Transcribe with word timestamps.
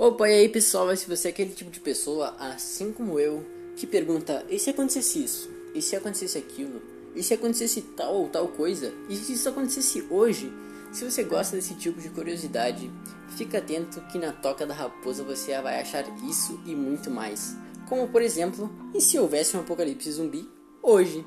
Opa, 0.00 0.28
e 0.28 0.32
aí 0.32 0.48
pessoal, 0.48 0.96
se 0.96 1.08
você 1.08 1.26
é 1.26 1.30
aquele 1.32 1.50
tipo 1.50 1.72
de 1.72 1.80
pessoa, 1.80 2.32
assim 2.38 2.92
como 2.92 3.18
eu, 3.18 3.44
que 3.74 3.84
pergunta, 3.84 4.46
e 4.48 4.56
se 4.56 4.70
acontecesse 4.70 5.24
isso? 5.24 5.50
E 5.74 5.82
se 5.82 5.96
acontecesse 5.96 6.38
aquilo? 6.38 6.80
E 7.16 7.22
se 7.24 7.34
acontecesse 7.34 7.82
tal 7.82 8.14
ou 8.14 8.28
tal 8.28 8.46
coisa? 8.46 8.94
E 9.08 9.16
se 9.16 9.32
isso 9.32 9.48
acontecesse 9.48 10.06
hoje? 10.08 10.52
Se 10.92 11.04
você 11.04 11.24
gosta 11.24 11.56
desse 11.56 11.74
tipo 11.74 12.00
de 12.00 12.10
curiosidade, 12.10 12.88
fica 13.36 13.58
atento 13.58 14.00
que 14.02 14.20
na 14.20 14.30
Toca 14.30 14.64
da 14.64 14.72
Raposa 14.72 15.24
você 15.24 15.60
vai 15.60 15.80
achar 15.80 16.04
isso 16.30 16.60
e 16.64 16.76
muito 16.76 17.10
mais. 17.10 17.56
Como 17.88 18.06
por 18.06 18.22
exemplo, 18.22 18.70
e 18.94 19.00
se 19.00 19.18
houvesse 19.18 19.56
um 19.56 19.60
apocalipse 19.60 20.12
zumbi 20.12 20.48
hoje? 20.80 21.26